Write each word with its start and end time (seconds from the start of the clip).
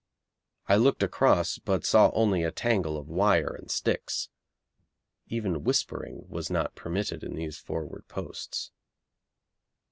I 0.67 0.77
looked 0.77 1.03
across, 1.03 1.59
but 1.59 1.85
saw 1.85 2.09
only 2.15 2.43
a 2.43 2.49
tangle 2.49 2.97
of 2.97 3.07
wire 3.07 3.53
and 3.55 3.69
sticks. 3.69 4.29
Even 5.27 5.63
whispering 5.63 6.25
was 6.27 6.49
not 6.49 6.73
permitted 6.73 7.23
in 7.23 7.35
these 7.35 7.59
forward 7.59 8.07
posts. 8.07 8.71